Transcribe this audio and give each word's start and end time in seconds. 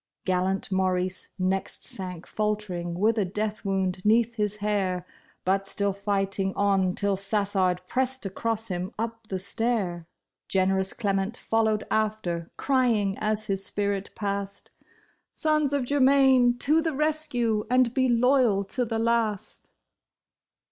Gallant 0.25 0.71
Maurice 0.71 1.29
next 1.37 1.85
sank 1.85 2.25
faltering 2.25 2.97
with 2.97 3.19
a 3.19 3.23
death 3.23 3.63
wound 3.63 4.03
'neath 4.03 4.33
his 4.33 4.55
hair. 4.55 5.05
But 5.45 5.67
still 5.67 5.93
fighting 5.93 6.55
on 6.55 6.95
till 6.95 7.15
Sassard 7.15 7.81
pressed 7.87 8.25
across 8.25 8.69
him 8.69 8.91
up 8.97 9.27
the 9.27 9.37
stair. 9.37 9.85
THE 9.85 9.89
DEFENCE 9.89 9.93
OF 9.93 9.99
THE 9.99 10.25
BRIDE. 10.25 10.47
5 10.47 10.47
Generous 10.47 10.93
Clement 10.93 11.37
followed 11.37 11.83
after, 11.91 12.47
crying 12.57 13.15
as 13.19 13.45
his 13.45 13.63
spirit 13.63 14.09
passed,'' 14.15 14.71
Sons 15.33 15.71
of 15.71 15.85
Germain 15.85 16.57
to 16.57 16.81
the 16.81 16.93
rescue, 16.93 17.63
and 17.69 17.93
be 17.93 18.09
loyal 18.09 18.63
to 18.63 18.83
the 18.83 18.97
last 18.97 19.69